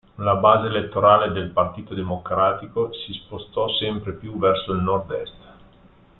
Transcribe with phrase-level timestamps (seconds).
[0.15, 5.35] La base elettorale del Partito Democratico si spostò sempre più verso il nord-est.